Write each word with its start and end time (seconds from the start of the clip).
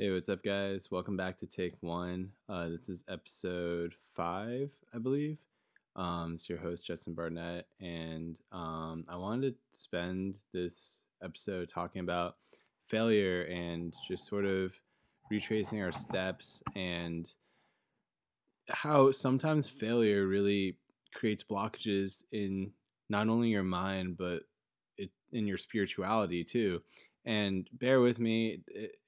Hey, 0.00 0.10
what's 0.10 0.30
up, 0.30 0.42
guys? 0.42 0.90
Welcome 0.90 1.18
back 1.18 1.36
to 1.40 1.46
Take 1.46 1.74
One. 1.82 2.30
Uh, 2.48 2.70
this 2.70 2.88
is 2.88 3.04
episode 3.06 3.94
five, 4.16 4.70
I 4.94 4.98
believe. 4.98 5.36
Um, 5.94 6.32
it's 6.32 6.48
your 6.48 6.56
host, 6.56 6.86
Justin 6.86 7.12
Barnett, 7.12 7.66
and 7.80 8.38
um, 8.50 9.04
I 9.10 9.16
wanted 9.16 9.56
to 9.56 9.78
spend 9.78 10.36
this 10.54 11.02
episode 11.22 11.68
talking 11.68 12.00
about 12.00 12.36
failure 12.88 13.42
and 13.42 13.94
just 14.08 14.26
sort 14.26 14.46
of 14.46 14.72
retracing 15.30 15.82
our 15.82 15.92
steps 15.92 16.62
and 16.74 17.30
how 18.70 19.12
sometimes 19.12 19.66
failure 19.66 20.26
really 20.26 20.78
creates 21.12 21.44
blockages 21.44 22.24
in 22.32 22.70
not 23.10 23.28
only 23.28 23.50
your 23.50 23.64
mind, 23.64 24.16
but 24.16 24.44
it, 24.96 25.10
in 25.34 25.46
your 25.46 25.58
spirituality 25.58 26.42
too. 26.42 26.80
And 27.24 27.68
bear 27.72 28.00
with 28.00 28.18
me, 28.18 28.62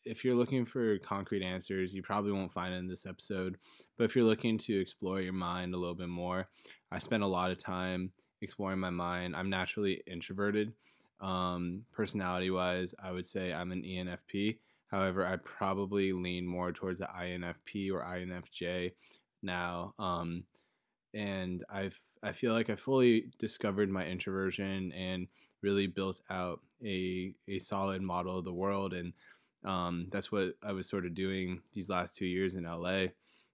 if 0.04 0.24
you're 0.24 0.34
looking 0.34 0.66
for 0.66 0.98
concrete 0.98 1.43
answers, 1.43 1.94
you 1.94 2.02
probably 2.02 2.32
won't 2.32 2.52
find 2.52 2.75
it 2.75 2.79
in 2.79 2.88
this 2.88 3.07
episode. 3.07 3.57
But 3.96 4.04
if 4.04 4.14
you're 4.16 4.25
looking 4.25 4.58
to 4.58 4.80
explore 4.80 5.21
your 5.21 5.32
mind 5.32 5.75
a 5.75 5.79
little 5.79 5.94
bit 5.94 6.08
more, 6.08 6.48
I 6.90 6.98
spend 6.98 7.22
a 7.22 7.26
lot 7.26 7.50
of 7.50 7.58
time 7.58 8.12
exploring 8.43 8.80
my 8.80 8.90
mind. 8.90 9.35
I'm 9.35 9.48
naturally 9.48 10.02
introverted. 10.07 10.72
Um, 11.21 11.85
personality 11.93 12.50
wise, 12.50 12.94
I 13.02 13.12
would 13.12 13.29
say 13.29 13.52
I'm 13.52 13.72
an 13.72 13.82
ENFP. 13.82 14.58
However, 14.88 15.26
I 15.26 15.36
probably 15.36 16.13
lean 16.13 16.46
more 16.46 16.72
towards 16.72 16.99
the 16.99 17.07
INFP 17.07 17.90
or 17.93 18.02
INFJ 18.02 18.93
now. 19.43 19.94
Um, 19.99 20.44
and 21.14 21.64
I've 21.71 21.99
I 22.22 22.32
feel 22.32 22.52
like 22.52 22.71
I 22.71 22.76
fully 22.76 23.32
discovered 23.38 23.90
my 23.90 24.07
introversion 24.07 24.93
and 24.93 25.26
really 25.62 25.86
built 25.86 26.21
out 26.30 26.61
a 26.84 27.34
a 27.48 27.58
solid 27.58 28.02
model 28.02 28.39
of 28.39 28.44
the 28.44 28.52
world, 28.52 28.93
and 28.93 29.12
um, 29.64 30.08
that's 30.11 30.32
what 30.32 30.54
I 30.62 30.72
was 30.72 30.88
sort 30.88 31.07
of 31.07 31.14
doing 31.14 31.61
these 31.72 31.90
last 31.90 32.16
two 32.16 32.27
years 32.27 32.56
in 32.56 32.64
LA. 32.64 33.06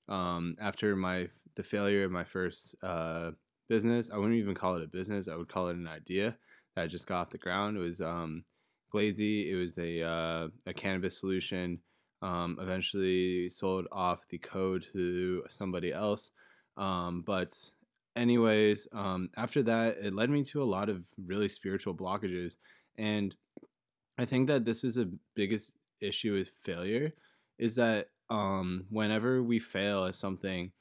Um, 0.09 0.57
after 0.61 0.97
my 0.97 1.29
the 1.55 1.63
failure 1.63 2.05
of 2.05 2.11
my 2.11 2.25
first 2.25 2.75
uh, 2.83 3.33
business, 3.69 4.11
I 4.13 4.17
wouldn't 4.17 4.39
even 4.39 4.55
call 4.55 4.77
it 4.77 4.85
a 4.85 4.89
business. 4.89 5.29
I 5.29 5.37
would 5.37 5.49
call 5.49 5.69
it 5.69 5.77
an 5.77 5.89
idea 5.89 6.37
that 6.75 6.83
I 6.83 6.87
just 6.87 7.07
got 7.07 7.21
off 7.21 7.31
the 7.31 7.39
ground. 7.39 7.77
It 7.77 7.81
was 7.81 8.01
um, 8.01 8.45
Glazy. 8.91 9.51
It 9.51 9.57
was 9.57 9.77
a 9.79 10.03
uh, 10.03 10.49
a 10.67 10.73
cannabis 10.73 11.19
solution. 11.19 11.81
Um, 12.21 12.59
eventually 12.61 13.49
sold 13.49 13.87
off 13.93 14.27
the 14.29 14.39
code 14.39 14.87
to 14.93 15.45
somebody 15.49 15.93
else. 15.93 16.31
Um, 16.77 17.23
but 17.25 17.55
anyways, 18.19 18.89
um, 18.93 19.31
after 19.37 19.63
that, 19.65 19.97
it 20.03 20.15
led 20.15 20.31
me 20.31 20.43
to 20.45 20.63
a 20.63 20.65
lot 20.65 20.89
of 20.89 21.05
really 21.25 21.49
spiritual 21.49 21.95
blockages. 21.95 22.57
And 22.97 23.35
I 24.19 24.25
think 24.25 24.49
that 24.49 24.65
this 24.65 24.85
is 24.85 24.97
a 24.97 25.09
biggest 25.35 25.73
issue 26.01 26.35
with 26.35 26.51
failure 26.63 27.13
is 27.59 27.77
that 27.77 28.09
um, 28.31 28.85
whenever 28.91 29.43
we 29.43 29.59
fail 29.59 30.05
at 30.05 30.15
something, 30.15 30.73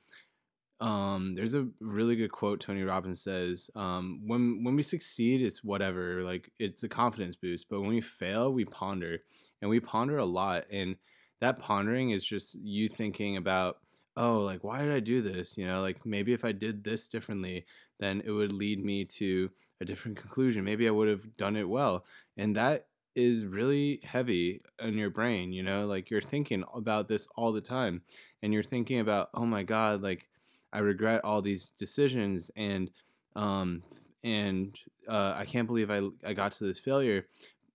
um, 0.80 1.34
there's 1.36 1.56
a 1.56 1.68
really 1.80 2.16
good 2.16 2.32
quote 2.32 2.60
Tony 2.60 2.84
Robbins 2.84 3.22
says, 3.22 3.70
um, 3.76 4.22
when 4.28 4.64
when 4.64 4.76
we 4.76 4.84
succeed, 4.84 5.42
it's 5.42 5.64
whatever, 5.64 6.22
like 6.24 6.52
it's 6.60 6.84
a 6.84 6.90
confidence 6.90 7.36
boost. 7.36 7.68
But 7.70 7.82
when 7.82 7.90
we 7.90 8.02
fail, 8.02 8.54
we 8.54 8.66
ponder, 8.66 9.20
and 9.62 9.70
we 9.70 9.80
ponder 9.80 10.18
a 10.18 10.26
lot. 10.26 10.66
And 10.72 10.96
that 11.42 11.60
pondering 11.60 12.12
is 12.12 12.24
just 12.24 12.56
you 12.56 12.90
thinking 12.90 13.38
about 13.38 13.78
oh, 14.18 14.40
like, 14.40 14.64
why 14.64 14.82
did 14.82 14.92
I 14.92 15.00
do 15.00 15.22
this? 15.22 15.58
You 15.58 15.68
know, 15.68 15.82
like 15.82 16.06
maybe 16.06 16.34
if 16.34 16.44
I 16.44 16.52
did 16.52 16.84
this 16.84 17.08
differently, 17.08 17.66
then 18.00 18.22
it 18.26 18.32
would 18.32 18.52
lead 18.52 18.84
me 18.84 19.06
to 19.06 19.50
a 19.80 19.86
different 19.86 20.18
conclusion. 20.18 20.64
Maybe 20.64 20.88
I 20.88 20.92
would 20.92 21.08
have 21.08 21.38
done 21.38 21.56
it 21.56 21.70
well. 21.70 22.04
And 22.36 22.56
that 22.56 22.88
is 23.16 23.46
really 23.46 24.00
heavy 24.04 24.62
on 24.82 24.96
your 24.96 25.10
brain, 25.10 25.54
you 25.54 25.64
know, 25.64 25.86
like 25.86 26.10
you're 26.10 26.22
thinking 26.22 26.64
about 26.74 27.08
this 27.08 27.28
all 27.36 27.52
the 27.52 27.62
time 27.62 28.02
and 28.44 28.54
you're 28.54 28.64
thinking 28.64 29.00
about, 29.00 29.30
oh 29.34 29.46
my 29.46 29.64
God, 29.64 30.02
like 30.02 30.28
I 30.74 30.80
regret 30.80 31.24
all 31.24 31.42
these 31.42 31.70
decisions 31.78 32.52
and, 32.56 32.92
um, 33.36 33.84
and 34.24 34.78
uh, 35.08 35.34
I 35.36 35.46
can't 35.46 35.68
believe 35.68 35.90
I, 35.90 36.02
I 36.26 36.34
got 36.34 36.52
to 36.54 36.64
this 36.64 36.80
failure. 36.80 37.26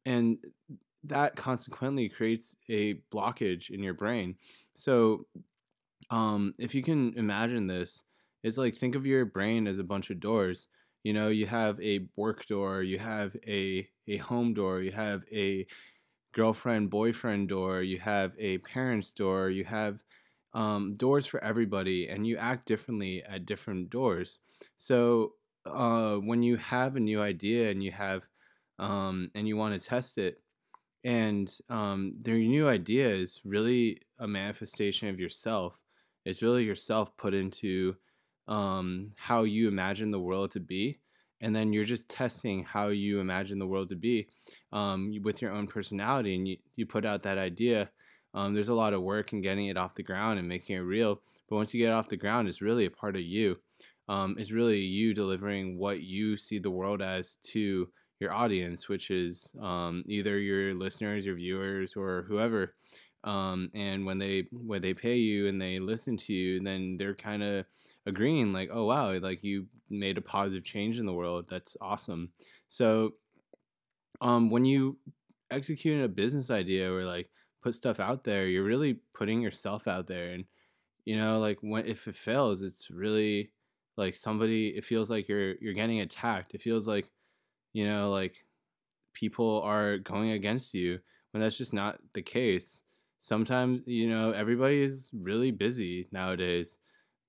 And 0.06 0.38
that 1.04 1.34
consequently 1.36 2.08
creates 2.08 2.54
a 2.68 2.94
blockage 3.12 3.70
in 3.70 3.82
your 3.82 3.94
brain. 3.94 4.36
So 4.74 5.26
um, 6.12 6.54
if 6.58 6.76
you 6.76 6.84
can 6.84 7.14
imagine 7.18 7.68
this, 7.68 8.04
it's 8.44 8.58
like 8.58 8.76
think 8.76 8.96
of 8.96 9.06
your 9.06 9.26
brain 9.26 9.68
as 9.68 9.80
a 9.80 9.84
bunch 9.84 10.10
of 10.10 10.20
doors. 10.20 10.68
You 11.04 11.14
know, 11.14 11.30
you 11.30 11.46
have 11.46 11.80
a 11.82 12.08
work 12.16 12.46
door, 12.46 12.84
you 12.84 13.00
have 13.00 13.36
a 13.48 13.88
a 14.08 14.18
home 14.18 14.54
door, 14.54 14.82
you 14.82 14.92
have 14.92 15.24
a 15.32 15.66
girlfriend 16.34 16.90
boyfriend 16.90 17.48
door, 17.48 17.82
you 17.82 17.98
have 18.00 18.32
a 18.38 18.58
parents 18.58 19.12
door, 19.12 19.50
you 19.50 19.64
have 19.64 19.98
um, 20.54 20.96
doors 20.96 21.26
for 21.26 21.42
everybody, 21.44 22.08
and 22.08 22.26
you 22.26 22.36
act 22.36 22.66
differently 22.66 23.22
at 23.24 23.46
different 23.46 23.90
doors. 23.90 24.38
So 24.78 25.34
uh, 25.66 26.16
when 26.16 26.42
you 26.42 26.56
have 26.56 26.96
a 26.96 27.00
new 27.00 27.20
idea 27.22 27.70
and 27.70 27.82
you 27.82 27.92
have 27.92 28.22
um, 28.78 29.30
and 29.34 29.48
you 29.48 29.56
want 29.56 29.80
to 29.80 29.88
test 29.88 30.18
it, 30.18 30.40
and 31.04 31.56
um, 31.70 32.14
their 32.22 32.36
new 32.36 32.68
idea 32.68 33.08
is 33.08 33.40
really 33.44 34.00
a 34.18 34.28
manifestation 34.28 35.08
of 35.08 35.20
yourself 35.20 35.74
it's 36.24 36.42
really 36.42 36.64
yourself 36.64 37.16
put 37.16 37.34
into 37.34 37.96
um, 38.48 39.12
how 39.16 39.44
you 39.44 39.68
imagine 39.68 40.10
the 40.10 40.20
world 40.20 40.50
to 40.52 40.60
be. 40.60 40.98
And 41.40 41.54
then 41.54 41.72
you're 41.72 41.84
just 41.84 42.08
testing 42.08 42.62
how 42.62 42.88
you 42.88 43.18
imagine 43.18 43.58
the 43.58 43.66
world 43.66 43.88
to 43.88 43.96
be 43.96 44.28
um, 44.72 45.12
with 45.22 45.42
your 45.42 45.50
own 45.50 45.66
personality. 45.66 46.36
And 46.36 46.46
you, 46.46 46.56
you 46.76 46.86
put 46.86 47.04
out 47.04 47.24
that 47.24 47.38
idea. 47.38 47.90
Um, 48.32 48.54
there's 48.54 48.68
a 48.68 48.74
lot 48.74 48.94
of 48.94 49.02
work 49.02 49.32
in 49.32 49.42
getting 49.42 49.66
it 49.66 49.76
off 49.76 49.96
the 49.96 50.04
ground 50.04 50.38
and 50.38 50.48
making 50.48 50.76
it 50.76 50.80
real. 50.80 51.20
But 51.48 51.56
once 51.56 51.74
you 51.74 51.80
get 51.80 51.90
it 51.90 51.94
off 51.94 52.08
the 52.08 52.16
ground, 52.16 52.48
it's 52.48 52.62
really 52.62 52.86
a 52.86 52.90
part 52.90 53.16
of 53.16 53.22
you. 53.22 53.56
Um, 54.08 54.36
it's 54.38 54.52
really 54.52 54.78
you 54.78 55.14
delivering 55.14 55.78
what 55.78 56.02
you 56.02 56.36
see 56.36 56.58
the 56.58 56.70
world 56.70 57.02
as 57.02 57.38
to 57.44 57.88
your 58.20 58.32
audience, 58.32 58.88
which 58.88 59.10
is 59.10 59.52
um, 59.60 60.04
either 60.06 60.38
your 60.38 60.74
listeners, 60.74 61.26
your 61.26 61.34
viewers, 61.34 61.94
or 61.96 62.24
whoever 62.28 62.74
um, 63.24 63.70
and 63.74 64.04
when 64.04 64.18
they 64.18 64.46
when 64.50 64.82
they 64.82 64.94
pay 64.94 65.16
you 65.16 65.46
and 65.46 65.60
they 65.60 65.78
listen 65.78 66.16
to 66.16 66.32
you 66.32 66.60
then 66.60 66.96
they're 66.96 67.14
kind 67.14 67.42
of 67.42 67.64
agreeing 68.06 68.52
like 68.52 68.68
oh 68.72 68.86
wow 68.86 69.12
like 69.18 69.44
you 69.44 69.66
made 69.90 70.18
a 70.18 70.22
positive 70.22 70.64
change 70.64 70.98
in 70.98 71.06
the 71.06 71.12
world 71.12 71.46
that's 71.48 71.76
awesome. 71.80 72.30
So 72.68 73.12
um, 74.20 74.50
when 74.50 74.64
you 74.64 74.96
execute 75.50 76.02
a 76.02 76.08
business 76.08 76.50
idea 76.50 76.90
or 76.90 77.04
like 77.04 77.28
put 77.62 77.74
stuff 77.74 78.00
out 78.00 78.24
there 78.24 78.46
you're 78.46 78.64
really 78.64 78.98
putting 79.14 79.40
yourself 79.40 79.86
out 79.86 80.06
there 80.06 80.30
and 80.30 80.44
you 81.04 81.16
know 81.16 81.38
like 81.38 81.58
when 81.60 81.86
if 81.86 82.08
it 82.08 82.16
fails 82.16 82.62
it's 82.62 82.90
really 82.90 83.52
like 83.96 84.14
somebody 84.14 84.68
it 84.68 84.84
feels 84.84 85.10
like 85.10 85.28
you're 85.28 85.54
you're 85.60 85.74
getting 85.74 86.00
attacked. 86.00 86.54
It 86.54 86.62
feels 86.62 86.88
like 86.88 87.08
you 87.72 87.86
know 87.86 88.10
like 88.10 88.44
people 89.14 89.60
are 89.62 89.98
going 89.98 90.30
against 90.30 90.74
you 90.74 90.98
when 91.30 91.42
that's 91.42 91.58
just 91.58 91.72
not 91.72 91.98
the 92.14 92.22
case 92.22 92.82
sometimes 93.22 93.82
you 93.86 94.08
know 94.08 94.32
everybody 94.32 94.82
is 94.82 95.10
really 95.14 95.52
busy 95.52 96.08
nowadays. 96.12 96.78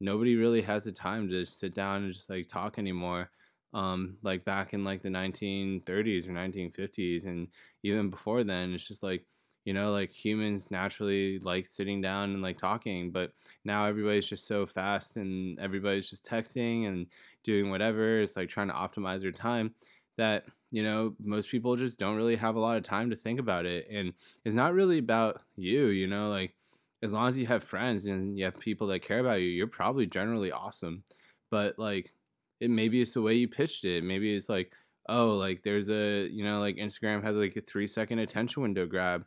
Nobody 0.01 0.35
really 0.35 0.61
has 0.63 0.83
the 0.85 0.91
time 0.91 1.29
to 1.29 1.45
sit 1.45 1.73
down 1.75 2.03
and 2.03 2.13
just 2.13 2.29
like 2.29 2.47
talk 2.47 2.77
anymore 2.79 3.29
um 3.73 4.17
like 4.21 4.45
back 4.45 4.73
in 4.73 4.83
like 4.83 5.01
the 5.01 5.09
1930s 5.09 6.27
or 6.27 6.31
1950s 6.31 7.25
and 7.25 7.47
even 7.83 8.09
before 8.11 8.43
then 8.43 8.73
it's 8.73 8.87
just 8.87 9.01
like 9.01 9.25
you 9.65 9.73
know 9.73 9.91
like 9.91 10.11
humans 10.11 10.69
naturally 10.69 11.39
like 11.39 11.65
sitting 11.65 12.01
down 12.01 12.33
and 12.33 12.41
like 12.43 12.57
talking 12.57 13.11
but 13.11 13.31
now 13.65 13.85
everybody's 13.85 14.27
just 14.27 14.45
so 14.45 14.65
fast 14.67 15.17
and 15.17 15.57
everybody's 15.59 16.09
just 16.09 16.23
texting 16.25 16.87
and 16.87 17.07
doing 17.43 17.71
whatever 17.71 18.19
it's 18.19 18.35
like 18.35 18.49
trying 18.49 18.67
to 18.67 18.73
optimize 18.73 19.21
their 19.21 19.31
time 19.31 19.73
that 20.17 20.45
you 20.73 20.81
know 20.81 21.15
most 21.23 21.49
people 21.49 21.75
just 21.75 21.99
don't 21.99 22.15
really 22.15 22.35
have 22.35 22.55
a 22.55 22.59
lot 22.59 22.75
of 22.75 22.83
time 22.83 23.11
to 23.11 23.15
think 23.15 23.39
about 23.39 23.67
it 23.67 23.87
and 23.91 24.11
it's 24.43 24.55
not 24.55 24.73
really 24.73 24.97
about 24.97 25.39
you 25.55 25.85
you 25.87 26.07
know 26.07 26.29
like 26.29 26.55
as 27.03 27.13
long 27.13 27.29
as 27.29 27.37
you 27.37 27.45
have 27.45 27.63
friends 27.63 28.07
and 28.07 28.39
you 28.39 28.43
have 28.43 28.59
people 28.59 28.87
that 28.87 29.03
care 29.03 29.19
about 29.19 29.39
you 29.39 29.47
you're 29.47 29.67
probably 29.67 30.07
generally 30.07 30.51
awesome 30.51 31.03
but 31.51 31.77
like 31.77 32.11
it 32.59 32.71
maybe 32.71 32.99
it's 33.01 33.13
the 33.13 33.21
way 33.21 33.35
you 33.35 33.47
pitched 33.47 33.85
it 33.85 34.03
maybe 34.03 34.35
it's 34.35 34.49
like 34.49 34.73
oh 35.09 35.35
like 35.35 35.61
there's 35.61 35.91
a 35.91 36.27
you 36.29 36.43
know 36.43 36.59
like 36.59 36.77
instagram 36.77 37.23
has 37.23 37.35
like 37.35 37.55
a 37.55 37.61
three 37.61 37.85
second 37.85 38.17
attention 38.17 38.63
window 38.63 38.87
grab 38.87 39.25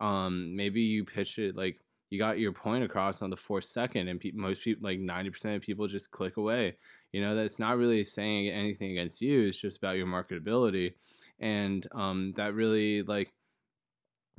um 0.00 0.56
maybe 0.56 0.80
you 0.80 1.04
pitched 1.04 1.38
it 1.38 1.54
like 1.54 1.78
you 2.10 2.18
got 2.18 2.40
your 2.40 2.52
point 2.52 2.82
across 2.82 3.22
on 3.22 3.30
the 3.30 3.36
fourth 3.36 3.64
second 3.64 4.08
and 4.08 4.18
pe- 4.18 4.32
most 4.32 4.62
people 4.62 4.88
like 4.88 4.98
90% 4.98 5.56
of 5.56 5.62
people 5.62 5.86
just 5.86 6.10
click 6.10 6.38
away 6.38 6.76
you 7.12 7.20
know 7.20 7.34
that's 7.34 7.58
not 7.58 7.76
really 7.76 8.04
saying 8.04 8.48
anything 8.48 8.90
against 8.90 9.20
you 9.20 9.46
it's 9.48 9.60
just 9.60 9.78
about 9.78 9.96
your 9.96 10.06
marketability 10.06 10.94
and 11.40 11.86
um, 11.92 12.32
that 12.36 12.54
really 12.54 13.02
like 13.02 13.32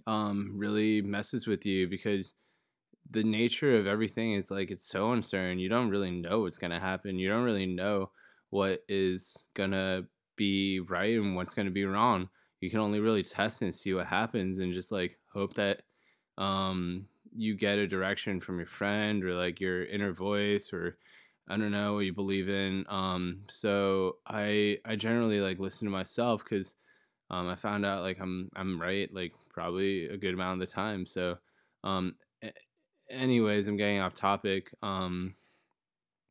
um, 0.07 0.53
really 0.55 1.01
messes 1.01 1.47
with 1.47 1.65
you 1.65 1.87
because 1.87 2.33
the 3.11 3.23
nature 3.23 3.77
of 3.77 3.87
everything 3.87 4.33
is 4.33 4.51
like 4.51 4.69
it's 4.71 4.87
so 4.87 5.11
uncertain 5.11 5.59
you 5.59 5.69
don't 5.69 5.89
really 5.89 6.11
know 6.11 6.41
what's 6.41 6.57
going 6.57 6.71
to 6.71 6.79
happen 6.79 7.17
you 7.17 7.29
don't 7.29 7.43
really 7.43 7.65
know 7.65 8.09
what 8.49 8.83
is 8.87 9.45
going 9.55 9.71
to 9.71 10.05
be 10.35 10.79
right 10.79 11.15
and 11.17 11.35
what's 11.35 11.53
going 11.53 11.65
to 11.65 11.71
be 11.71 11.85
wrong 11.85 12.29
you 12.61 12.69
can 12.69 12.79
only 12.79 12.99
really 12.99 13.23
test 13.23 13.61
and 13.61 13.73
see 13.73 13.93
what 13.93 14.05
happens 14.05 14.59
and 14.59 14.73
just 14.73 14.91
like 14.91 15.17
hope 15.33 15.53
that 15.55 15.81
um 16.37 17.05
you 17.35 17.55
get 17.55 17.77
a 17.77 17.87
direction 17.87 18.39
from 18.39 18.57
your 18.57 18.67
friend 18.67 19.23
or 19.23 19.33
like 19.33 19.59
your 19.59 19.85
inner 19.85 20.13
voice 20.13 20.71
or 20.73 20.97
I 21.49 21.57
don't 21.57 21.71
know 21.71 21.95
what 21.95 22.05
you 22.05 22.13
believe 22.13 22.47
in. 22.49 22.85
Um, 22.89 23.41
so 23.49 24.17
I 24.27 24.77
I 24.85 24.95
generally 24.95 25.41
like 25.41 25.59
listen 25.59 25.87
to 25.87 25.91
myself 25.91 26.43
because 26.43 26.75
um, 27.31 27.47
I 27.47 27.55
found 27.55 27.85
out 27.85 28.03
like 28.03 28.19
I'm 28.19 28.49
I'm 28.55 28.79
right 28.81 29.13
like 29.13 29.33
probably 29.49 30.07
a 30.07 30.17
good 30.17 30.33
amount 30.35 30.61
of 30.61 30.67
the 30.67 30.73
time. 30.73 31.05
So 31.05 31.37
um, 31.83 32.15
anyways, 33.09 33.67
I'm 33.67 33.77
getting 33.77 33.99
off 33.99 34.13
topic. 34.13 34.73
Um, 34.83 35.35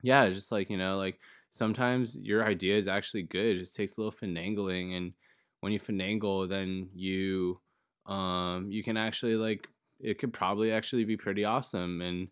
yeah, 0.02 0.28
just 0.30 0.52
like 0.52 0.70
you 0.70 0.78
know, 0.78 0.96
like 0.96 1.18
sometimes 1.50 2.16
your 2.16 2.44
idea 2.44 2.76
is 2.76 2.88
actually 2.88 3.22
good. 3.24 3.56
It 3.56 3.60
just 3.60 3.74
takes 3.74 3.96
a 3.96 4.00
little 4.00 4.18
finagling, 4.18 4.96
and 4.96 5.12
when 5.60 5.72
you 5.72 5.80
finagle, 5.80 6.48
then 6.48 6.88
you 6.94 7.60
um, 8.06 8.70
you 8.70 8.82
can 8.82 8.96
actually 8.96 9.36
like 9.36 9.68
it 10.00 10.18
could 10.18 10.32
probably 10.32 10.70
actually 10.72 11.04
be 11.04 11.16
pretty 11.16 11.44
awesome 11.44 12.00
and 12.00 12.28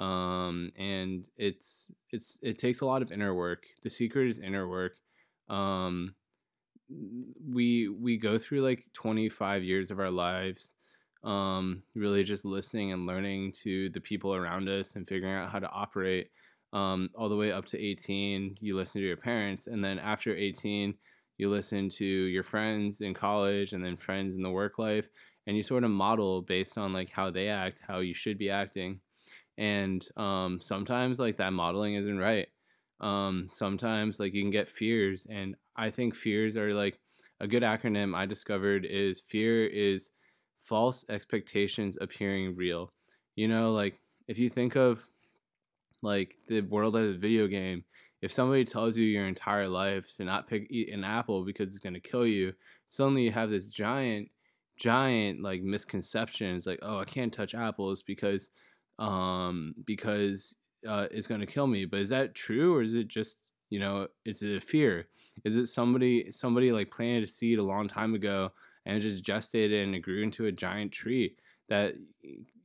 um 0.00 0.72
and 0.78 1.24
it's 1.36 1.90
it's 2.10 2.38
it 2.42 2.58
takes 2.58 2.80
a 2.80 2.86
lot 2.86 3.02
of 3.02 3.12
inner 3.12 3.34
work. 3.34 3.66
The 3.82 3.90
secret 3.90 4.28
is 4.28 4.40
inner 4.40 4.68
work. 4.68 4.94
Um 5.48 6.14
we 7.48 7.88
we 7.88 8.16
go 8.16 8.38
through 8.38 8.62
like 8.62 8.86
25 8.94 9.62
years 9.62 9.90
of 9.90 10.00
our 10.00 10.10
lives 10.10 10.74
um 11.22 11.82
really 11.94 12.24
just 12.24 12.44
listening 12.44 12.92
and 12.92 13.06
learning 13.06 13.52
to 13.52 13.90
the 13.90 14.00
people 14.00 14.34
around 14.34 14.68
us 14.68 14.96
and 14.96 15.06
figuring 15.06 15.34
out 15.34 15.50
how 15.50 15.58
to 15.58 15.70
operate 15.70 16.30
um 16.72 17.10
all 17.14 17.28
the 17.28 17.36
way 17.36 17.52
up 17.52 17.66
to 17.66 17.78
18 17.78 18.56
you 18.60 18.76
listen 18.76 19.00
to 19.00 19.06
your 19.06 19.16
parents 19.16 19.66
and 19.66 19.84
then 19.84 19.98
after 19.98 20.34
18 20.34 20.94
you 21.36 21.50
listen 21.50 21.88
to 21.88 22.04
your 22.04 22.42
friends 22.42 23.02
in 23.02 23.14
college 23.14 23.72
and 23.72 23.84
then 23.84 23.96
friends 23.96 24.36
in 24.36 24.42
the 24.42 24.50
work 24.50 24.78
life 24.78 25.08
and 25.46 25.56
you 25.56 25.62
sort 25.62 25.84
of 25.84 25.90
model 25.90 26.42
based 26.42 26.78
on 26.78 26.92
like 26.92 27.10
how 27.10 27.30
they 27.30 27.48
act 27.48 27.82
how 27.86 27.98
you 28.00 28.14
should 28.14 28.38
be 28.38 28.50
acting 28.50 28.98
and 29.60 30.08
um, 30.16 30.58
sometimes 30.60 31.20
like 31.20 31.36
that 31.36 31.52
modeling 31.52 31.94
isn't 31.94 32.18
right. 32.18 32.48
Um, 33.00 33.48
sometimes 33.52 34.18
like 34.18 34.34
you 34.34 34.42
can 34.42 34.50
get 34.50 34.68
fears 34.68 35.26
and 35.30 35.56
i 35.74 35.88
think 35.88 36.14
fears 36.14 36.54
are 36.54 36.74
like 36.74 36.98
a 37.40 37.46
good 37.46 37.62
acronym 37.62 38.14
i 38.14 38.26
discovered 38.26 38.84
is 38.84 39.22
fear 39.26 39.66
is 39.66 40.10
false 40.64 41.04
expectations 41.08 41.96
appearing 42.00 42.54
real. 42.56 42.92
You 43.36 43.48
know 43.48 43.72
like 43.72 43.98
if 44.28 44.38
you 44.38 44.50
think 44.50 44.76
of 44.76 45.02
like 46.02 46.36
the 46.48 46.60
world 46.60 46.96
as 46.96 47.14
a 47.14 47.18
video 47.18 47.46
game 47.46 47.84
if 48.20 48.32
somebody 48.32 48.66
tells 48.66 48.98
you 48.98 49.06
your 49.06 49.26
entire 49.26 49.68
life 49.68 50.14
to 50.16 50.24
not 50.24 50.46
pick 50.46 50.66
eat 50.70 50.92
an 50.92 51.04
apple 51.04 51.44
because 51.44 51.68
it's 51.68 51.78
going 51.78 51.94
to 51.94 52.00
kill 52.00 52.26
you 52.26 52.52
suddenly 52.86 53.22
you 53.22 53.32
have 53.32 53.50
this 53.50 53.68
giant 53.68 54.28
giant 54.76 55.42
like 55.42 55.62
misconceptions 55.62 56.66
like 56.66 56.78
oh 56.82 56.98
i 56.98 57.04
can't 57.04 57.32
touch 57.32 57.54
apples 57.54 58.02
because 58.02 58.50
um 59.00 59.74
because 59.86 60.54
uh, 60.86 61.06
it's 61.10 61.26
going 61.26 61.40
to 61.40 61.46
kill 61.46 61.66
me 61.66 61.84
but 61.84 62.00
is 62.00 62.10
that 62.10 62.34
true 62.34 62.74
or 62.74 62.82
is 62.82 62.94
it 62.94 63.08
just 63.08 63.52
you 63.70 63.78
know 63.78 64.06
is 64.24 64.42
it 64.42 64.56
a 64.56 64.60
fear? 64.60 65.06
Is 65.44 65.56
it 65.56 65.66
somebody 65.66 66.30
somebody 66.30 66.70
like 66.70 66.90
planted 66.90 67.24
a 67.24 67.26
seed 67.26 67.58
a 67.58 67.62
long 67.62 67.88
time 67.88 68.14
ago 68.14 68.52
and 68.84 68.96
it 68.96 69.00
just 69.00 69.24
gestated 69.24 69.82
and 69.82 69.94
it 69.94 70.00
grew 70.00 70.22
into 70.22 70.46
a 70.46 70.52
giant 70.52 70.92
tree 70.92 71.36
that 71.68 71.94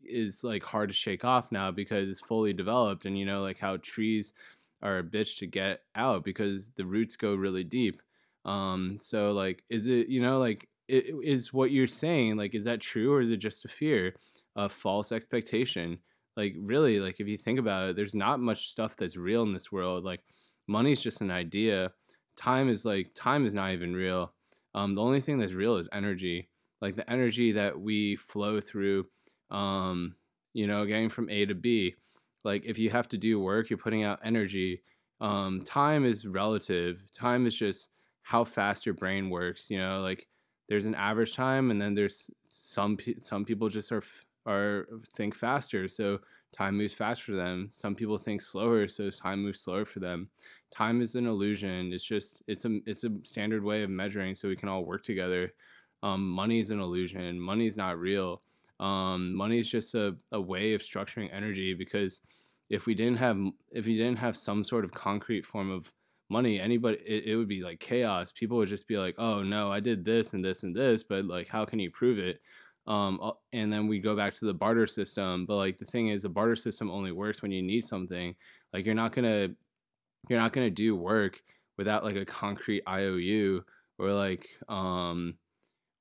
is 0.04 0.44
like 0.44 0.64
hard 0.64 0.90
to 0.90 0.96
shake 0.96 1.24
off 1.24 1.52
now 1.52 1.72
because 1.72 2.10
it's 2.10 2.22
fully 2.22 2.54
developed 2.54 3.06
and 3.06 3.18
you 3.18 3.26
know 3.26 3.42
like 3.42 3.60
how 3.60 3.78
trees 3.78 4.34
are 4.82 5.00
a 5.00 5.04
bitch 5.04 5.38
to 5.40 5.48
get 5.48 5.82
out 5.96 6.24
because 6.24 6.72
the 6.72 6.86
roots 6.86 7.16
go 7.16 7.34
really 7.34 7.64
deep. 7.64 8.02
Um 8.44 8.98
so 9.00 9.32
like 9.32 9.64
is 9.70 9.88
it 9.88 10.10
you 10.10 10.22
know 10.22 10.40
like 10.40 10.68
is 10.88 11.52
what 11.52 11.72
you're 11.72 11.88
saying 11.88 12.38
like 12.38 12.54
is 12.54 12.66
that 12.66 12.82
true 12.82 13.12
or 13.12 13.20
is 13.22 13.32
it 13.32 13.38
just 13.38 13.66
a 13.66 13.68
fear 13.68 14.16
a 14.56 14.70
false 14.70 15.12
expectation 15.12 15.98
like 16.38 16.56
really 16.60 17.00
like 17.00 17.20
if 17.20 17.28
you 17.28 17.38
think 17.38 17.60
about 17.60 17.90
it 17.90 17.96
there's 17.96 18.16
not 18.16 18.40
much 18.40 18.70
stuff 18.70 18.96
that's 18.96 19.18
real 19.18 19.44
in 19.44 19.54
this 19.54 19.72
world 19.72 20.04
like 20.04 20.22
money's 20.68 21.02
just 21.02 21.22
an 21.22 21.32
idea. 21.32 21.92
Time 22.38 22.70
is 22.70 22.86
like 22.86 23.12
time 23.16 23.46
is 23.46 23.54
not 23.54 23.72
even 23.72 23.94
real. 23.94 24.34
Um 24.74 24.96
the 24.96 25.02
only 25.02 25.22
thing 25.22 25.38
that's 25.38 25.54
real 25.54 25.78
is 25.78 25.90
energy 25.92 26.50
like 26.82 26.96
the 26.96 27.10
energy 27.10 27.54
that 27.54 27.80
we 27.80 28.16
flow 28.18 28.60
through 28.60 29.06
um 29.52 30.16
you 30.54 30.68
know 30.68 30.86
getting 30.86 31.10
from 31.10 31.30
a 31.30 31.46
to 31.46 31.56
b. 31.56 31.96
Like 32.44 32.66
if 32.66 32.78
you 32.78 32.90
have 32.90 33.08
to 33.10 33.18
do 33.18 33.40
work 33.40 33.70
you're 33.70 33.78
putting 33.78 34.04
out 34.04 34.20
energy. 34.24 34.82
Um 35.22 35.62
time 35.64 36.06
is 36.06 36.26
relative. 36.26 37.02
Time 37.14 37.46
is 37.46 37.56
just 37.56 37.88
how 38.24 38.44
fast 38.44 38.86
your 38.86 38.96
brain 38.96 39.30
works 39.30 39.70
you 39.70 39.78
know 39.78 40.02
like 40.02 40.28
there's 40.68 40.88
an 40.88 40.96
average 40.96 41.36
time 41.36 41.70
and 41.70 41.80
then 41.80 41.94
there's 41.94 42.32
some 42.50 42.98
some 43.22 43.46
people 43.46 43.70
just 43.70 43.92
are 43.92 44.04
are 44.46 44.88
think 45.16 45.36
faster 45.36 45.88
so 45.88 46.20
time 46.56 46.78
moves 46.78 46.94
faster 46.94 47.26
for 47.26 47.32
them. 47.34 47.70
Some 47.74 47.96
people 47.96 48.18
think 48.18 48.42
slower 48.42 48.88
so 48.88 49.10
time 49.10 49.44
moves 49.44 49.62
slower 49.62 49.86
for 49.86 50.00
them. 50.00 50.30
Time 50.72 51.02
is 51.02 51.16
an 51.16 51.28
illusion. 51.28 51.92
It's 51.94 52.04
just 52.04 52.44
it's 52.48 52.66
a 52.66 52.80
it's 52.86 53.04
a 53.04 53.10
standard 53.24 53.64
way 53.64 53.84
of 53.84 53.90
measuring 53.90 54.36
so 54.36 54.48
we 54.48 54.56
can 54.56 54.70
all 54.70 54.86
work 54.86 55.04
together. 55.04 55.54
Um, 56.04 56.30
money 56.30 56.60
is 56.60 56.72
an 56.72 56.80
illusion. 56.80 57.40
Money 57.40 57.66
is 57.66 57.78
not 57.78 58.00
real. 58.00 58.42
Um, 58.80 59.36
money 59.36 59.60
is 59.60 59.70
just 59.70 59.96
a, 59.96 60.16
a 60.32 60.40
way 60.40 60.74
of 60.74 60.82
structuring 60.82 61.30
energy 61.34 61.74
because 61.74 62.22
if 62.70 62.86
we 62.86 62.94
didn't 62.94 63.18
have 63.18 63.38
if 63.72 63.86
we 63.86 63.98
didn't 63.98 64.18
have 64.18 64.36
some 64.36 64.64
sort 64.64 64.86
of 64.86 64.92
concrete 64.92 65.46
form 65.46 65.72
of 65.72 65.92
money 66.30 66.60
anybody 66.60 66.98
it, 67.06 67.26
it 67.26 67.36
would 67.36 67.48
be 67.48 67.62
like 67.62 67.80
chaos. 67.80 68.32
People 68.32 68.58
would 68.58 68.70
just 68.70 68.88
be 68.88 68.98
like 68.98 69.16
oh 69.18 69.44
no 69.44 69.72
i 69.72 69.80
did 69.80 70.04
this 70.04 70.34
and 70.34 70.44
this 70.44 70.64
and 70.64 70.76
this 70.76 71.04
but 71.04 71.26
like 71.26 71.48
how 71.48 71.64
can 71.64 71.80
you 71.80 71.92
prove 71.92 72.18
it 72.18 72.42
um 72.88 73.20
and 73.52 73.72
then 73.74 73.88
we 73.88 74.00
go 74.00 74.16
back 74.16 74.34
to 74.34 74.46
the 74.46 74.54
barter 74.54 74.86
system 74.86 75.46
but 75.46 75.56
like 75.56 75.78
the 75.78 75.86
thing 75.86 76.10
is 76.10 76.22
the 76.22 76.30
barter 76.30 76.56
system 76.56 76.92
only 76.92 77.12
works 77.12 77.42
when 77.42 77.52
you 77.52 77.62
need 77.62 77.84
something 77.84 78.36
like 78.74 78.86
you're 78.86 78.94
not 78.94 79.14
gonna 79.14 79.50
you're 80.30 80.40
not 80.40 80.54
gonna 80.54 80.70
do 80.70 80.96
work 80.96 81.42
without 81.78 82.04
like 82.04 82.16
a 82.16 82.26
concrete 82.26 82.84
iou 82.88 83.64
or 83.98 84.12
like 84.12 84.50
um 84.70 85.34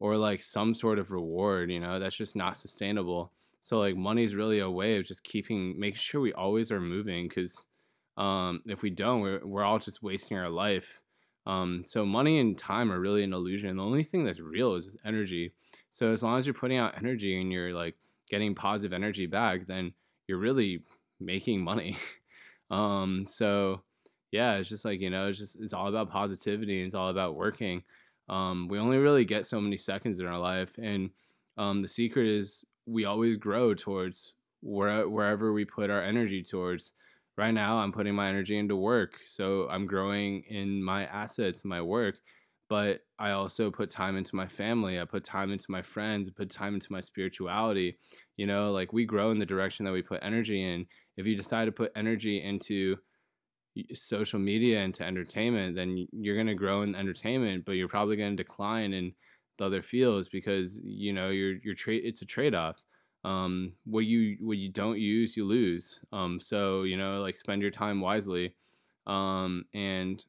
or 0.01 0.17
like 0.17 0.43
some 0.43 0.75
sort 0.75 0.99
of 0.99 1.11
reward 1.11 1.71
you 1.71 1.81
know 1.81 1.99
that's 1.99 2.17
just 2.17 2.37
not 2.37 2.57
sustainable 2.57 3.33
so 3.61 3.79
like 3.79 3.97
money 3.97 4.23
is 4.23 4.35
really 4.35 4.59
a 4.59 4.71
way 4.71 4.99
of 4.99 5.07
just 5.07 5.25
keeping 5.25 5.79
making 5.79 5.97
sure 5.97 6.21
we 6.21 6.35
always 6.35 6.71
are 6.71 6.81
moving 6.81 7.29
because 7.29 7.65
um, 8.17 8.63
if 8.67 8.83
we 8.83 8.91
don't, 8.91 9.21
we're, 9.21 9.45
we're 9.45 9.65
all 9.65 9.79
just 9.79 10.03
wasting 10.03 10.37
our 10.37 10.51
life. 10.51 11.01
Um, 11.47 11.85
so 11.87 12.07
money 12.07 12.39
and 12.39 12.57
time 12.57 12.91
are 12.93 13.01
really 13.01 13.25
an 13.25 13.33
illusion. 13.33 13.77
The 13.77 13.83
only 13.83 14.05
thing 14.05 14.25
that's 14.25 14.41
real 14.41 14.75
is 14.75 14.89
energy. 15.05 15.53
So 15.95 16.11
as 16.11 16.25
long 16.25 16.41
as 16.41 16.45
you're 16.45 16.55
putting 16.55 16.79
out 16.79 16.99
energy 16.99 17.41
and 17.41 17.53
you're 17.53 17.73
like 17.73 17.95
getting 18.29 18.57
positive 18.57 18.93
energy 18.93 19.27
back, 19.27 19.65
then 19.69 19.93
you're 20.27 20.39
really 20.39 20.83
making 21.21 21.63
money. 21.63 21.97
um, 22.73 23.27
so 23.29 23.81
yeah, 24.33 24.55
it's 24.55 24.69
just 24.69 24.85
like, 24.85 24.99
you 24.99 25.09
know, 25.09 25.29
it's 25.29 25.39
just, 25.39 25.57
it's 25.61 25.73
all 25.73 25.87
about 25.87 26.11
positivity 26.11 26.79
and 26.79 26.87
it's 26.87 26.97
all 26.97 27.11
about 27.11 27.37
working. 27.37 27.85
Um, 28.29 28.67
we 28.67 28.81
only 28.81 28.99
really 28.99 29.25
get 29.25 29.47
so 29.47 29.61
many 29.61 29.77
seconds 29.77 30.19
in 30.19 30.27
our 30.27 30.41
life. 30.41 30.77
And 30.83 31.11
um, 31.57 31.81
the 31.81 31.87
secret 31.87 32.27
is 32.27 32.65
we 32.87 33.05
always 33.05 33.37
grow 33.37 33.73
towards 33.73 34.33
where, 34.63 35.09
wherever 35.09 35.53
we 35.53 35.65
put 35.65 35.91
our 35.91 36.03
energy 36.03 36.43
towards 36.43 36.91
right 37.39 37.55
now 37.55 37.77
I'm 37.77 37.93
putting 37.93 38.17
my 38.17 38.29
energy 38.29 38.59
into 38.59 38.75
work. 38.75 39.21
So 39.27 39.69
I'm 39.71 39.87
growing 39.87 40.43
in 40.49 40.83
my 40.83 41.07
assets, 41.07 41.65
my 41.65 41.81
work, 41.81 42.17
but 42.69 43.01
I 43.19 43.31
also 43.31 43.71
put 43.71 43.91
time 43.91 44.17
into 44.17 44.37
my 44.37 44.47
family. 44.47 44.99
I 44.99 45.05
put 45.05 45.25
time 45.25 45.53
into 45.53 45.71
my 45.71 45.83
friends, 45.83 46.29
I 46.29 46.33
put 46.37 46.51
time 46.51 46.75
into 46.75 46.93
my 46.93 47.01
spirituality. 47.01 47.99
You 48.37 48.47
know, 48.47 48.73
like 48.73 48.93
we 48.93 49.05
grow 49.05 49.31
in 49.31 49.39
the 49.39 49.47
direction 49.47 49.85
that 49.85 49.93
we 49.93 50.03
put 50.03 50.21
energy 50.23 50.63
in. 50.63 50.87
If 51.17 51.27
you 51.27 51.37
decide 51.37 51.67
to 51.67 51.73
put 51.73 51.93
energy 51.95 52.43
into 52.43 52.97
social 53.93 54.39
media 54.39 54.81
into 54.81 55.05
entertainment, 55.05 55.77
then 55.77 56.07
you're 56.13 56.37
going 56.37 56.47
to 56.47 56.55
grow 56.55 56.83
in 56.83 56.95
entertainment, 56.95 57.65
but 57.65 57.73
you're 57.73 57.89
probably 57.89 58.17
going 58.17 58.37
to 58.37 58.43
decline 58.43 58.93
in 58.93 59.13
the 59.59 59.65
other 59.65 59.83
fields 59.83 60.29
because 60.29 60.81
you 60.83 61.13
know 61.13 61.31
you're 61.31 61.57
you're 61.63 61.75
trade 61.75 62.03
it's 62.05 62.23
a 62.23 62.27
trade-off 62.27 62.77
um, 63.25 63.73
what 63.85 64.05
you 64.05 64.37
what 64.41 64.59
you 64.59 64.71
don't 64.71 64.99
use 64.99 65.37
you 65.37 65.45
lose 65.45 66.01
um, 66.13 66.41
so 66.41 66.83
you 66.83 66.97
know 66.97 67.21
like 67.23 67.39
spend 67.39 67.63
your 67.63 67.71
time 67.71 68.01
wisely 68.01 68.55
um, 69.07 69.65
and 69.75 70.25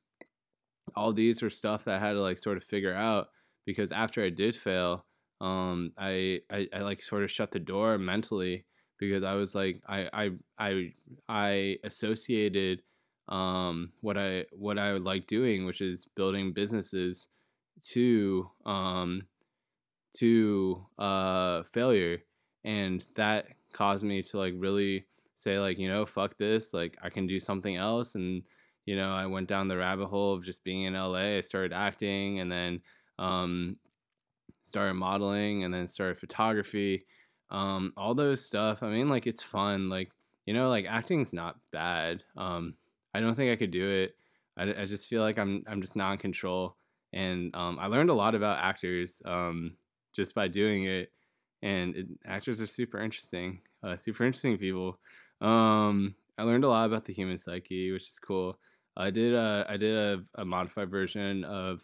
all 0.96 1.13
these 1.13 1.42
are 1.42 1.50
stuff 1.50 1.86
that 1.86 1.96
i 1.96 2.00
had 2.00 2.13
to 2.13 2.22
like 2.22 2.38
sort 2.38 2.58
of 2.58 2.63
figure 2.63 2.94
out 2.94 3.27
because 3.65 3.92
after 3.92 4.24
i 4.24 4.30
did 4.30 4.56
fail 4.56 5.06
um, 5.42 5.92
I, 5.98 6.39
I 6.50 6.68
i 6.74 6.80
like 6.80 7.04
sort 7.04 7.24
of 7.24 7.30
shut 7.30 7.51
the 7.51 7.60
door 7.60 7.98
mentally 7.98 8.65
because 8.98 9.24
i 9.24 9.34
was 9.34 9.54
like 9.54 9.82
i 9.88 10.10
i 10.13 10.32
i, 10.58 10.94
I 11.27 11.77
associated 11.84 12.82
um, 13.27 13.92
what 14.01 14.18
i 14.18 14.46
what 14.54 14.80
i 14.80 14.94
would 14.94 15.04
like 15.04 15.27
doing 15.27 15.65
which 15.65 15.82
is 15.82 16.08
building 16.15 16.54
businesses 16.54 17.27
to 17.82 18.50
um, 18.65 19.24
to 20.15 20.86
uh, 20.98 21.63
failure. 21.63 22.20
And 22.63 23.06
that 23.15 23.48
caused 23.74 24.04
me 24.04 24.24
to 24.24 24.38
like 24.38 24.54
really 24.58 25.06
say 25.36 25.60
like 25.60 25.77
you 25.77 25.89
know 25.89 26.06
fuck 26.06 26.38
this 26.38 26.74
like 26.74 26.98
i 27.01 27.10
can 27.10 27.27
do 27.27 27.42
something 27.42 27.75
else 27.75 28.15
and 28.15 28.42
you 28.86 28.96
know 28.96 29.12
i 29.12 29.25
went 29.25 29.48
down 29.48 29.68
the 29.68 29.77
rabbit 29.77 30.08
hole 30.08 30.34
of 30.34 30.44
just 30.44 30.63
being 30.63 30.84
in 30.84 30.94
la 30.94 31.13
i 31.15 31.42
started 31.42 31.74
acting 31.74 32.39
and 32.39 32.51
then 32.51 32.82
um, 33.18 33.77
started 34.63 34.96
modeling 34.96 35.63
and 35.63 35.74
then 35.74 35.88
started 35.88 36.20
photography 36.20 37.06
um, 37.50 37.94
all 37.98 38.15
those 38.15 38.44
stuff. 38.46 38.84
I 38.84 38.89
mean, 38.89 39.10
like 39.10 39.27
it's 39.27 39.44
fun. 39.44 39.89
Like 39.89 40.12
you 40.46 40.54
know, 40.54 40.70
like 40.70 40.86
acting's 40.86 41.34
not 41.34 41.60
bad. 41.72 42.24
Um, 42.38 42.75
I 43.13 43.20
don't 43.20 43.36
think 43.36 43.51
I 43.51 43.56
could 43.56 43.72
do 43.72 43.89
it. 43.89 44.15
I, 44.58 44.82
I 44.82 44.86
just 44.86 45.08
feel 45.08 45.22
like 45.22 45.38
I'm 45.38 45.63
I'm 45.68 45.82
just 45.82 45.96
not 45.96 46.13
in 46.13 46.18
control, 46.18 46.77
and 47.13 47.56
um, 47.56 47.77
I 47.80 47.88
learned 47.88 48.10
a 48.10 48.13
lot 48.13 48.36
about 48.36 48.60
actors 48.60 49.22
um, 49.25 49.75
just 50.15 50.36
by 50.36 50.48
doing 50.48 50.86
it. 50.86 51.12
And 51.62 51.96
it, 51.96 52.08
actors 52.25 52.62
are 52.62 52.68
super 52.68 53.00
interesting, 53.00 53.62
uh, 53.84 53.96
super 53.96 54.25
interesting 54.25 54.58
people. 54.58 55.00
Um, 55.42 56.15
I 56.38 56.44
learned 56.44 56.63
a 56.63 56.70
lot 56.70 56.86
about 56.86 57.06
the 57.06 57.13
human 57.13 57.38
psyche, 57.38 57.92
which 57.92 58.04
is 58.04 58.20
cool. 58.20 58.60
I 58.98 59.10
did 59.10 59.34
a 59.34 59.66
I 59.68 59.78
did 59.78 59.96
a, 59.96 60.42
a 60.42 60.46
modified 60.46 60.90
version 60.90 61.44
of 61.44 61.84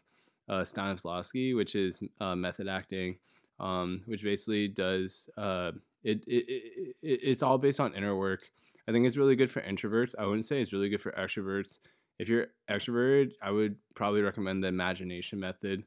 uh, 0.50 0.62
Stanislavski, 0.62 1.56
which 1.56 1.75
is 1.75 2.01
uh, 2.20 2.36
method 2.36 2.68
acting, 2.68 3.18
um, 3.60 4.01
which 4.06 4.24
basically 4.24 4.68
does 4.68 5.30
uh, 5.38 5.72
it, 6.03 6.24
it, 6.27 6.46
it, 6.48 6.96
it's 7.01 7.44
all 7.44 7.58
based 7.58 7.80
on 7.80 7.94
inner 7.94 8.15
work. 8.15 8.51
I 8.88 8.91
think 8.91 9.06
it's 9.06 9.18
really 9.18 9.36
good 9.36 9.51
for 9.51 9.62
introverts. 9.62 10.15
I 10.18 10.25
wouldn't 10.25 10.46
say 10.46 10.62
it's 10.62 10.74
really 10.74 10.89
good 10.89 11.01
for 11.01 11.12
extroverts. 11.12 11.77
If 12.20 12.27
you're 12.27 12.48
extroverted, 12.70 13.34
I 13.41 13.51
would 13.51 13.75
probably 13.96 14.22
recommend 14.22 14.63
the 14.63 14.68
imagination 14.68 15.39
method. 15.39 15.84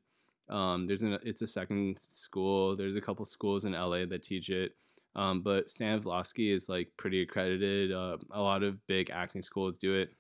Um, 0.49 0.87
there's 0.87 1.03
an 1.03 1.19
it's 1.23 1.43
a 1.43 1.47
second 1.47 1.99
school. 1.99 2.77
There's 2.77 2.97
a 2.97 3.01
couple 3.01 3.25
schools 3.25 3.65
in 3.65 3.73
LA 3.73 4.05
that 4.07 4.23
teach 4.23 4.51
it. 4.51 4.73
Um, 5.17 5.43
but 5.43 5.69
Stanislavski 5.69 6.53
is 6.53 6.69
like 6.69 6.91
pretty 6.97 7.23
accredited. 7.23 7.93
Uh, 7.93 8.19
a 8.31 8.41
lot 8.41 8.63
of 8.63 8.85
big 8.87 9.11
acting 9.11 9.43
schools 9.43 9.79
do 9.79 9.95
it, 9.95 10.11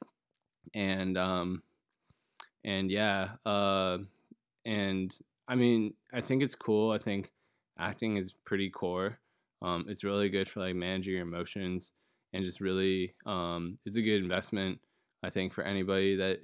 and 0.73 1.19
um, 1.19 1.63
and 2.65 2.91
yeah, 2.91 3.31
uh, 3.45 3.99
and 4.65 5.17
I 5.49 5.55
mean, 5.55 5.95
I 6.13 6.21
think 6.21 6.43
it's 6.43 6.55
cool. 6.55 6.91
I 6.91 6.99
think 6.99 7.31
acting 7.79 8.17
is 8.17 8.35
pretty 8.45 8.71
core. 8.71 9.19
Um, 9.63 9.87
it's 9.89 10.05
really 10.05 10.29
good 10.29 10.49
for 10.49 10.61
like 10.61 10.75
managing 10.75 11.15
your 11.15 11.23
emotions 11.23 11.93
and 12.33 12.45
just 12.45 12.61
really, 12.61 13.15
um, 13.27 13.79
it's 13.85 13.97
a 13.97 14.03
good 14.03 14.23
investment. 14.23 14.81
I 15.23 15.31
think 15.31 15.53
for 15.53 15.65
anybody 15.65 16.17
that 16.17 16.41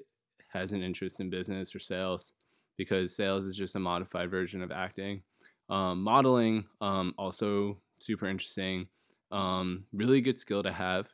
has 0.48 0.72
an 0.72 0.82
interest 0.82 1.20
in 1.20 1.30
business 1.30 1.74
or 1.74 1.78
sales, 1.78 2.32
because 2.76 3.14
sales 3.14 3.46
is 3.46 3.56
just 3.56 3.76
a 3.76 3.80
modified 3.80 4.30
version 4.30 4.62
of 4.62 4.70
acting. 4.70 5.22
Um, 5.68 6.02
modeling 6.02 6.64
um, 6.80 7.14
also 7.18 7.78
super 7.98 8.26
interesting. 8.26 8.86
Um, 9.30 9.84
really 9.92 10.20
good 10.20 10.38
skill 10.38 10.62
to 10.62 10.72
have 10.72 11.06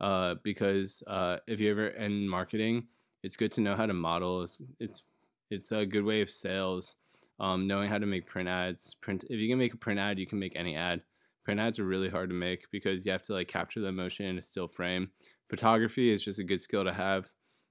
uh, 0.00 0.36
because 0.42 1.02
uh, 1.06 1.38
if 1.46 1.60
you're 1.60 1.72
ever 1.72 1.88
in 1.88 2.28
marketing, 2.28 2.86
it's 3.22 3.36
good 3.36 3.52
to 3.52 3.60
know 3.60 3.74
how 3.74 3.86
to 3.86 3.94
model. 3.94 4.42
It's 4.42 4.62
it's, 4.78 5.02
it's 5.50 5.72
a 5.72 5.86
good 5.86 6.04
way 6.04 6.20
of 6.20 6.30
sales. 6.30 6.94
Um, 7.40 7.68
knowing 7.68 7.88
how 7.88 7.98
to 7.98 8.06
make 8.06 8.26
print 8.26 8.48
ads. 8.48 8.94
Print 8.94 9.24
if 9.30 9.38
you 9.38 9.48
can 9.48 9.58
make 9.58 9.74
a 9.74 9.76
print 9.76 10.00
ad, 10.00 10.18
you 10.18 10.26
can 10.26 10.40
make 10.40 10.56
any 10.56 10.74
ad. 10.74 11.02
Print 11.44 11.60
ads 11.60 11.78
are 11.78 11.84
really 11.84 12.08
hard 12.08 12.30
to 12.30 12.34
make 12.34 12.66
because 12.72 13.06
you 13.06 13.12
have 13.12 13.22
to 13.22 13.32
like 13.32 13.48
capture 13.48 13.80
the 13.80 13.86
emotion 13.86 14.26
in 14.26 14.38
a 14.38 14.42
still 14.42 14.66
frame. 14.66 15.10
Photography 15.48 16.10
is 16.10 16.22
just 16.22 16.40
a 16.40 16.44
good 16.44 16.60
skill 16.60 16.84
to 16.84 16.92
have. 16.92 17.30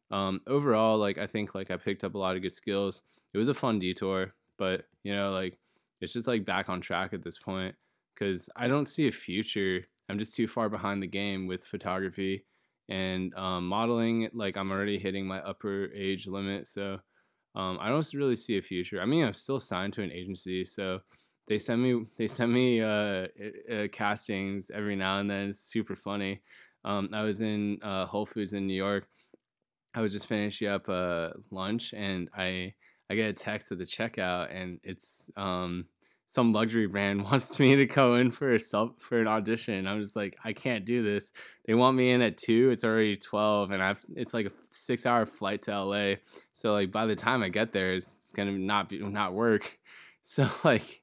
Um, 0.10 0.40
overall, 0.48 0.98
like 0.98 1.18
I 1.18 1.28
think 1.28 1.54
like 1.54 1.70
I 1.70 1.78
picked 1.78 2.04
up 2.06 2.16
a 2.16 2.18
lot 2.18 2.36
of 2.36 2.42
good 2.42 2.56
skills. 2.56 3.02
It 3.34 3.38
was 3.38 3.50
a 3.50 3.54
fun 3.54 3.78
detour, 3.78 4.34
but 4.58 4.86
you 5.04 5.14
know 5.14 5.32
like 5.32 5.60
it's 6.00 6.14
just 6.14 6.28
like 6.28 6.46
back 6.46 6.70
on 6.70 6.82
track 6.82 7.14
at 7.14 7.24
this 7.24 7.38
point 7.38 7.76
because 8.14 8.50
I 8.56 8.68
don't 8.68 8.88
see 8.88 9.08
a 9.08 9.12
future. 9.12 9.86
I'm 10.10 10.20
just 10.20 10.36
too 10.36 10.48
far 10.48 10.70
behind 10.70 11.02
the 11.02 11.08
game 11.08 11.48
with 11.48 11.66
photography 11.66 12.46
and 12.90 13.34
um, 13.36 13.68
modeling. 13.68 14.30
Like 14.34 14.58
I'm 14.58 14.72
already 14.72 14.98
hitting 14.98 15.26
my 15.26 15.40
upper 15.40 15.90
age 15.94 16.28
limit, 16.28 16.68
so 16.68 17.00
um, 17.56 17.78
I 17.82 17.90
don't 17.90 18.14
really 18.14 18.36
see 18.36 18.58
a 18.58 18.62
future. 18.62 19.02
I 19.02 19.06
mean, 19.06 19.26
I'm 19.26 19.34
still 19.34 19.60
signed 19.60 19.94
to 19.94 20.04
an 20.04 20.12
agency, 20.12 20.64
so 20.64 21.00
they 21.48 21.60
send 21.60 21.82
me 21.82 22.06
they 22.18 22.28
send 22.28 22.54
me 22.54 22.82
uh, 22.82 23.28
uh, 23.72 23.88
castings 23.92 24.70
every 24.74 24.96
now 24.96 25.20
and 25.20 25.30
then. 25.30 25.50
It's 25.50 25.72
super 25.72 25.96
funny. 25.96 26.42
Um, 26.86 27.10
I 27.14 27.24
was 27.24 27.42
in 27.42 27.80
uh, 27.82 28.06
Whole 28.06 28.26
Foods 28.26 28.54
in 28.54 28.68
New 28.68 28.74
York. 28.74 29.08
I 29.94 30.02
was 30.02 30.12
just 30.12 30.28
finishing 30.28 30.68
up 30.68 30.88
uh, 30.88 31.30
lunch, 31.52 31.94
and 31.94 32.30
I 32.38 32.74
I 33.10 33.16
get 33.16 33.30
a 33.30 33.34
text 33.34 33.72
at 33.72 33.78
the 33.78 33.86
checkout, 33.86 34.54
and 34.54 34.80
it's 34.84 35.30
um, 35.36 35.86
some 36.28 36.54
luxury 36.54 36.88
brand 36.88 37.24
wants 37.26 37.60
me 37.60 37.76
to 37.76 37.86
go 37.86 38.16
in 38.16 38.32
for 38.32 38.54
a 38.54 38.60
self 38.60 38.92
for 39.00 39.20
an 39.20 39.28
audition. 39.28 39.88
I'm 39.88 40.02
just 40.02 40.16
like, 40.16 40.38
I 40.44 40.54
can't 40.54 40.86
do 40.86 41.04
this. 41.04 41.32
They 41.66 41.74
want 41.74 41.98
me 41.98 42.12
in 42.12 42.22
at 42.22 42.38
two. 42.38 42.70
It's 42.72 42.84
already 42.84 43.18
twelve, 43.18 43.72
and 43.72 43.82
I've 43.82 44.04
it's 44.16 44.34
like 44.34 44.48
a 44.48 44.52
six 44.72 45.06
hour 45.06 45.26
flight 45.26 45.64
to 45.64 45.84
LA. 45.84 46.16
So 46.54 46.74
like 46.74 46.92
by 46.92 47.06
the 47.06 47.16
time 47.16 47.44
I 47.44 47.50
get 47.50 47.72
there, 47.74 47.94
it's 47.94 48.32
gonna 48.36 48.52
not 48.52 48.90
be 48.90 49.00
not 49.00 49.34
work. 49.34 49.78
So 50.30 50.50
like, 50.66 51.02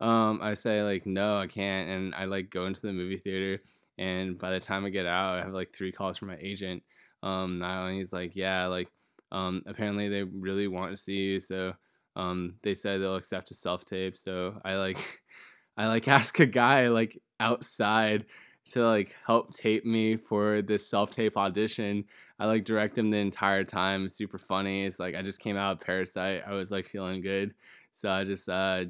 um, 0.00 0.40
I 0.42 0.54
say 0.54 0.82
like 0.82 1.04
no, 1.04 1.36
I 1.38 1.46
can't, 1.46 1.90
and 1.90 2.14
I 2.14 2.24
like 2.24 2.48
go 2.48 2.64
into 2.64 2.80
the 2.80 2.92
movie 2.94 3.18
theater. 3.18 3.62
And 3.98 4.38
by 4.38 4.50
the 4.50 4.60
time 4.60 4.86
I 4.86 4.88
get 4.88 5.04
out, 5.04 5.38
I 5.38 5.42
have 5.42 5.52
like 5.52 5.74
three 5.74 5.92
calls 5.92 6.16
from 6.16 6.28
my 6.28 6.38
agent. 6.40 6.82
Um, 7.22 7.58
now 7.58 7.86
and 7.86 7.98
he's 7.98 8.14
like, 8.14 8.34
yeah, 8.34 8.66
like, 8.66 8.90
um, 9.30 9.62
apparently 9.66 10.08
they 10.08 10.22
really 10.22 10.68
want 10.68 10.92
to 10.92 10.96
see 10.96 11.16
you, 11.16 11.40
so 11.40 11.74
um, 12.16 12.54
they 12.62 12.74
said 12.74 13.00
they'll 13.00 13.16
accept 13.16 13.50
a 13.50 13.54
self 13.54 13.84
tape. 13.84 14.16
So 14.16 14.60
I 14.64 14.74
like, 14.74 15.20
I 15.76 15.86
like 15.86 16.08
ask 16.08 16.38
a 16.40 16.46
guy 16.46 16.88
like 16.88 17.20
outside 17.40 18.26
to 18.70 18.86
like 18.86 19.14
help 19.26 19.54
tape 19.54 19.84
me 19.84 20.16
for 20.16 20.62
this 20.62 20.88
self 20.88 21.10
tape 21.10 21.36
audition. 21.36 22.04
I 22.38 22.46
like 22.46 22.64
direct 22.64 22.98
him 22.98 23.10
the 23.10 23.18
entire 23.18 23.64
time. 23.64 24.08
super 24.08 24.38
funny. 24.38 24.84
It's 24.84 24.98
like 24.98 25.14
I 25.14 25.22
just 25.22 25.40
came 25.40 25.56
out 25.56 25.72
of 25.72 25.80
Parasite. 25.80 26.42
I 26.46 26.52
was 26.54 26.70
like 26.70 26.86
feeling 26.86 27.22
good. 27.22 27.54
So 27.94 28.10
I 28.10 28.24
just 28.24 28.48
uh, 28.48 28.84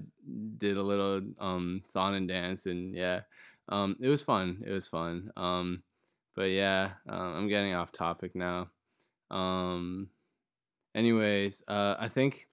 did 0.56 0.78
a 0.78 0.82
little 0.82 1.20
um, 1.38 1.82
song 1.88 2.14
and 2.14 2.26
dance, 2.26 2.64
and 2.64 2.94
yeah, 2.94 3.20
um, 3.68 3.96
it 4.00 4.08
was 4.08 4.22
fun. 4.22 4.62
It 4.66 4.70
was 4.70 4.86
fun. 4.86 5.30
Um, 5.36 5.82
but 6.34 6.44
yeah, 6.44 6.92
um, 7.08 7.34
I'm 7.34 7.48
getting 7.48 7.74
off 7.74 7.92
topic 7.92 8.34
now. 8.34 8.68
Um, 9.30 10.08
anyways, 10.94 11.62
uh, 11.68 11.96
I 11.98 12.08
think 12.08 12.48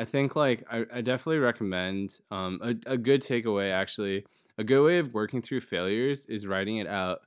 I 0.00 0.06
think 0.06 0.34
like 0.34 0.64
I, 0.70 0.86
I 0.90 1.00
definitely 1.02 1.40
recommend 1.40 2.20
um, 2.30 2.58
a, 2.62 2.92
a 2.92 2.96
good 2.96 3.20
takeaway 3.20 3.70
actually. 3.70 4.24
A 4.56 4.64
good 4.64 4.82
way 4.82 4.98
of 4.98 5.12
working 5.12 5.42
through 5.42 5.60
failures 5.60 6.24
is 6.24 6.46
writing 6.46 6.78
it 6.78 6.86
out. 6.86 7.20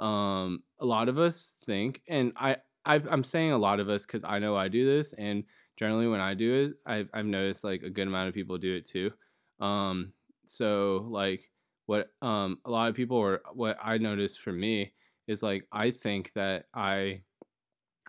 Um, 0.00 0.64
a 0.80 0.84
lot 0.84 1.08
of 1.08 1.18
us 1.18 1.54
think, 1.64 2.02
and 2.08 2.32
I, 2.34 2.56
I 2.84 2.96
I'm 2.96 3.22
saying 3.22 3.52
a 3.52 3.58
lot 3.58 3.78
of 3.78 3.88
us 3.88 4.04
because 4.04 4.24
I 4.24 4.40
know 4.40 4.56
I 4.56 4.66
do 4.66 4.84
this, 4.84 5.12
and 5.12 5.44
generally 5.76 6.08
when 6.08 6.18
I 6.18 6.34
do 6.34 6.64
it, 6.64 6.72
I've 6.84 7.08
I've 7.14 7.26
noticed 7.26 7.62
like 7.62 7.84
a 7.84 7.90
good 7.90 8.08
amount 8.08 8.28
of 8.28 8.34
people 8.34 8.58
do 8.58 8.74
it 8.74 8.86
too. 8.86 9.12
Um, 9.60 10.12
so 10.46 11.06
like 11.08 11.48
what 11.86 12.10
um 12.22 12.58
a 12.64 12.70
lot 12.70 12.88
of 12.88 12.96
people 12.96 13.18
or 13.18 13.42
what 13.52 13.78
I 13.80 13.98
noticed 13.98 14.40
for 14.40 14.52
me 14.52 14.92
is 15.28 15.44
like 15.44 15.64
I 15.70 15.92
think 15.92 16.32
that 16.34 16.64
I 16.74 17.22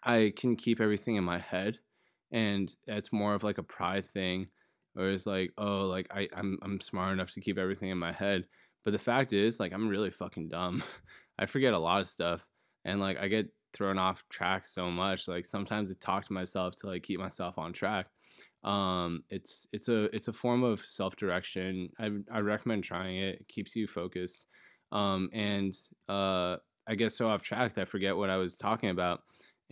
I 0.04 0.34
can 0.36 0.56
keep 0.56 0.82
everything 0.82 1.18
in 1.18 1.24
my 1.24 1.38
head 1.38 1.78
and 2.32 2.74
it's 2.88 3.14
more 3.14 3.34
of 3.34 3.44
like 3.44 3.58
a 3.58 3.64
pride 3.64 4.06
thing 4.14 4.48
or 4.98 5.10
it's 5.10 5.26
like 5.26 5.52
oh 5.58 5.86
like 5.88 6.08
I, 6.12 6.28
I'm 6.36 6.58
I'm 6.62 6.82
smart 6.82 7.14
enough 7.14 7.32
to 7.32 7.42
keep 7.42 7.58
everything 7.58 7.90
in 7.90 7.98
my 7.98 8.12
head. 8.12 8.46
But 8.84 8.92
the 8.92 9.00
fact 9.00 9.34
is 9.34 9.60
like 9.60 9.74
I'm 9.74 9.88
really 9.88 10.12
fucking 10.12 10.50
dumb. 10.50 10.84
I 11.40 11.46
forget 11.46 11.74
a 11.74 11.80
lot 11.80 12.02
of 12.02 12.08
stuff 12.08 12.46
and 12.86 13.00
like 13.00 13.18
I 13.18 13.28
get 13.28 13.50
thrown 13.74 14.00
off 14.00 14.24
track 14.30 14.68
so 14.68 14.90
much. 14.90 15.28
Like 15.28 15.46
sometimes 15.46 15.92
I 15.92 15.96
talk 16.00 16.26
to 16.26 16.34
myself 16.34 16.76
to 16.78 16.88
like 16.88 17.04
keep 17.04 17.20
myself 17.20 17.58
on 17.58 17.74
track. 17.74 18.08
Um, 18.64 19.24
it's 19.30 19.68
it's 19.72 19.88
a 19.88 20.06
it's 20.16 20.28
a 20.28 20.34
form 20.34 20.64
of 20.64 20.86
self 20.86 21.16
direction. 21.16 21.90
I 22.00 22.12
I 22.32 22.40
recommend 22.40 22.84
trying 22.84 23.18
it. 23.18 23.42
It 23.42 23.48
keeps 23.48 23.76
you 23.76 23.88
focused. 23.88 24.46
Um, 24.92 25.30
and 25.34 25.74
uh, 26.10 26.58
I 26.88 26.96
get 26.96 27.12
so 27.12 27.28
off 27.28 27.42
track 27.42 27.78
I 27.78 27.86
forget 27.86 28.16
what 28.16 28.30
I 28.30 28.38
was 28.38 28.56
talking 28.56 28.90
about 28.90 29.22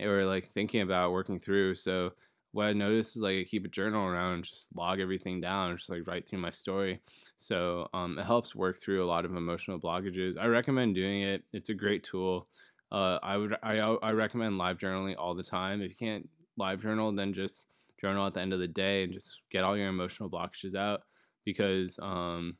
or 0.00 0.24
like 0.26 0.46
thinking 0.46 0.82
about 0.82 1.12
working 1.12 1.40
through. 1.40 1.74
So 1.76 2.12
what 2.56 2.68
I 2.68 2.72
noticed 2.72 3.16
is 3.16 3.22
like 3.22 3.36
I 3.36 3.44
keep 3.44 3.66
a 3.66 3.68
journal 3.68 4.06
around 4.06 4.32
and 4.32 4.44
just 4.44 4.74
log 4.74 4.98
everything 4.98 5.42
down, 5.42 5.76
just 5.76 5.90
like 5.90 6.06
write 6.06 6.26
through 6.26 6.38
my 6.38 6.48
story. 6.48 7.02
So 7.36 7.86
um, 7.92 8.18
it 8.18 8.24
helps 8.24 8.54
work 8.54 8.80
through 8.80 9.04
a 9.04 9.06
lot 9.06 9.26
of 9.26 9.36
emotional 9.36 9.78
blockages. 9.78 10.38
I 10.40 10.46
recommend 10.46 10.94
doing 10.94 11.20
it. 11.20 11.42
It's 11.52 11.68
a 11.68 11.74
great 11.74 12.02
tool. 12.02 12.48
Uh, 12.90 13.18
I 13.22 13.36
would 13.36 13.56
I 13.62 13.76
I 13.80 14.12
recommend 14.12 14.56
live 14.56 14.78
journaling 14.78 15.16
all 15.18 15.34
the 15.34 15.42
time. 15.42 15.82
If 15.82 15.90
you 15.90 15.96
can't 15.96 16.26
live 16.56 16.80
journal, 16.80 17.12
then 17.12 17.34
just 17.34 17.66
journal 18.00 18.26
at 18.26 18.32
the 18.32 18.40
end 18.40 18.54
of 18.54 18.58
the 18.58 18.68
day 18.68 19.04
and 19.04 19.12
just 19.12 19.36
get 19.50 19.62
all 19.62 19.76
your 19.76 19.88
emotional 19.88 20.30
blockages 20.30 20.74
out 20.74 21.02
because 21.44 21.98
um, 22.00 22.56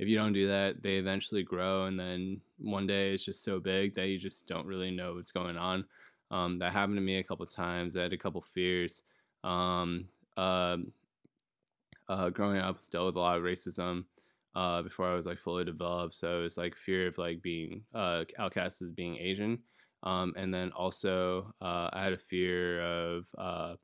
if 0.00 0.08
you 0.08 0.16
don't 0.16 0.32
do 0.32 0.48
that, 0.48 0.82
they 0.82 0.96
eventually 0.96 1.44
grow, 1.44 1.84
and 1.84 2.00
then 2.00 2.40
one 2.58 2.88
day 2.88 3.14
it's 3.14 3.24
just 3.24 3.44
so 3.44 3.60
big 3.60 3.94
that 3.94 4.08
you 4.08 4.18
just 4.18 4.48
don't 4.48 4.66
really 4.66 4.90
know 4.90 5.14
what's 5.14 5.30
going 5.30 5.56
on. 5.56 5.84
Um, 6.32 6.58
that 6.58 6.72
happened 6.72 6.96
to 6.96 7.00
me 7.00 7.18
a 7.18 7.24
couple 7.24 7.46
times. 7.46 7.96
I 7.96 8.02
had 8.02 8.12
a 8.12 8.18
couple 8.18 8.42
fears. 8.42 9.02
Um, 9.46 10.06
uh, 10.36 10.78
uh, 12.08 12.30
growing 12.30 12.60
up, 12.60 12.78
dealt 12.90 13.06
with 13.06 13.16
a 13.16 13.20
lot 13.20 13.38
of 13.38 13.42
racism 13.42 14.04
uh, 14.54 14.82
before 14.82 15.06
I 15.06 15.14
was 15.14 15.26
like 15.26 15.38
fully 15.38 15.64
developed. 15.64 16.14
So 16.14 16.40
it 16.40 16.42
was 16.42 16.56
like 16.56 16.76
fear 16.76 17.08
of 17.08 17.18
like 17.18 17.42
being 17.42 17.82
uh, 17.94 18.24
outcast 18.38 18.82
as 18.82 18.90
being 18.90 19.16
Asian. 19.16 19.58
Um, 20.02 20.34
and 20.36 20.52
then 20.52 20.70
also 20.72 21.52
uh, 21.60 21.90
I 21.92 22.04
had 22.04 22.12
a 22.12 22.18
fear 22.18 22.82
of 22.82 23.26
uh, 23.36 23.74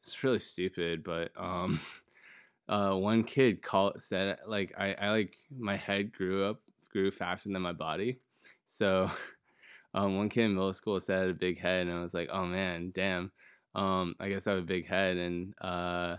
it's 0.00 0.22
really 0.24 0.38
stupid, 0.38 1.04
but 1.04 1.30
um, 1.36 1.80
uh, 2.68 2.92
one 2.92 3.24
kid 3.24 3.62
called 3.62 4.00
said 4.02 4.38
like 4.46 4.74
I, 4.78 4.94
I 4.94 5.10
like 5.10 5.36
my 5.56 5.76
head 5.76 6.12
grew 6.12 6.44
up 6.44 6.60
grew 6.90 7.10
faster 7.10 7.50
than 7.50 7.62
my 7.62 7.72
body. 7.72 8.18
So 8.66 9.10
um, 9.94 10.16
one 10.16 10.28
kid 10.28 10.44
in 10.44 10.54
middle 10.54 10.72
school 10.72 11.00
said 11.00 11.16
I 11.16 11.20
had 11.20 11.30
a 11.30 11.34
big 11.34 11.60
head, 11.60 11.86
and 11.86 11.96
I 11.96 12.02
was 12.02 12.14
like, 12.14 12.30
oh 12.32 12.46
man, 12.46 12.90
damn. 12.94 13.30
Um, 13.76 14.16
I 14.20 14.30
guess 14.30 14.48
I 14.48 14.52
have 14.52 14.60
a 14.60 14.66
big 14.66 14.86
head, 14.88 15.18
and 15.18 15.54
uh, 15.62 16.18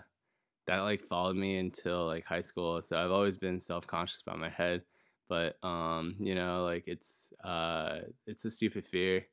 that 0.68 0.80
like 0.80 1.02
followed 1.08 1.36
me 1.38 1.58
until 1.58 2.06
like 2.08 2.26
high 2.26 2.42
school. 2.42 2.82
So 2.82 2.98
I've 2.98 3.12
always 3.12 3.38
been 3.38 3.60
self 3.60 3.88
conscious 3.88 4.22
about 4.22 4.40
my 4.40 4.50
head, 4.50 4.84
but 5.30 5.58
um, 5.64 6.16
you 6.20 6.36
know, 6.36 6.64
like 6.66 6.86
it's 6.88 7.34
uh, 7.44 8.00
it's 8.28 8.46
a 8.46 8.52
stupid 8.52 8.88
fear, 8.88 9.26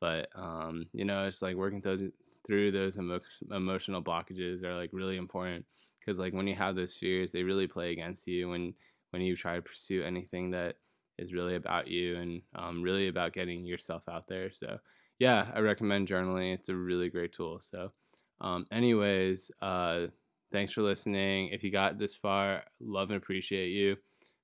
but 0.00 0.28
um, 0.34 0.86
you 0.92 1.04
know, 1.04 1.26
it's 1.26 1.42
like 1.42 1.56
working 1.56 1.80
those 1.80 2.02
through 2.46 2.70
those 2.72 2.96
emo- 2.98 3.20
emotional 3.52 4.02
blockages 4.02 4.62
are 4.64 4.74
like 4.76 4.90
really 4.92 5.16
important 5.16 5.64
because 6.00 6.18
like 6.18 6.32
when 6.32 6.46
you 6.46 6.54
have 6.54 6.76
those 6.76 6.96
fears, 6.96 7.32
they 7.32 7.42
really 7.42 7.66
play 7.66 7.92
against 7.92 8.26
you 8.26 8.48
when 8.48 8.74
when 9.10 9.22
you 9.22 9.36
try 9.36 9.56
to 9.56 9.62
pursue 9.62 10.02
anything 10.02 10.50
that 10.50 10.76
is 11.18 11.32
really 11.32 11.56
about 11.56 11.88
you 11.88 12.16
and 12.16 12.42
um, 12.54 12.82
really 12.82 13.08
about 13.08 13.32
getting 13.32 13.64
yourself 13.66 14.02
out 14.08 14.28
there. 14.28 14.50
So 14.52 14.78
yeah, 15.18 15.46
I 15.54 15.60
recommend 15.60 16.08
journaling. 16.08 16.54
It's 16.54 16.68
a 16.68 16.74
really 16.74 17.08
great 17.08 17.32
tool. 17.32 17.60
So, 17.60 17.92
um, 18.40 18.66
anyways, 18.70 19.50
uh, 19.60 20.06
thanks 20.52 20.72
for 20.72 20.82
listening. 20.82 21.48
If 21.48 21.62
you 21.64 21.70
got 21.70 21.98
this 21.98 22.14
far, 22.14 22.62
love 22.80 23.10
and 23.10 23.16
appreciate 23.16 23.70
you. 23.70 23.96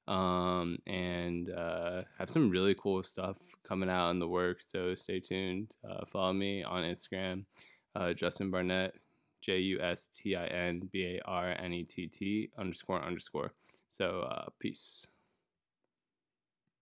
Um, 0.06 0.78
and 0.86 1.50
uh, 1.50 2.02
have 2.18 2.28
some 2.28 2.50
really 2.50 2.74
cool 2.74 3.02
stuff 3.04 3.38
coming 3.66 3.88
out 3.88 4.10
in 4.10 4.18
the 4.18 4.28
works. 4.28 4.66
So 4.70 4.94
stay 4.94 5.20
tuned. 5.20 5.74
Uh, 5.88 6.04
follow 6.04 6.34
me 6.34 6.62
on 6.62 6.82
Instagram, 6.82 7.44
uh, 7.96 8.12
Justin 8.12 8.50
Barnett, 8.50 8.94
J 9.40 9.58
U 9.58 9.80
S 9.80 10.08
T 10.14 10.36
I 10.36 10.46
N 10.46 10.88
B 10.92 11.18
A 11.18 11.20
R 11.26 11.54
N 11.58 11.72
E 11.72 11.84
T 11.84 12.06
T 12.06 12.50
underscore 12.58 13.02
underscore. 13.02 13.52
So 13.88 14.20
uh, 14.30 14.46
peace. 14.58 15.06